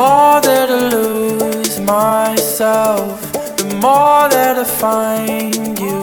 [0.00, 3.20] more that I lose myself,
[3.58, 6.00] the more that I find you.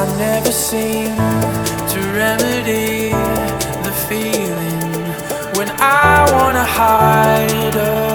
[0.00, 1.16] I never seem
[1.92, 3.10] to remedy
[3.86, 5.04] the feeling
[5.58, 7.76] when I wanna hide.
[7.76, 8.11] Up.